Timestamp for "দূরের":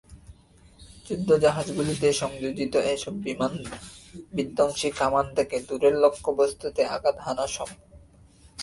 5.67-5.95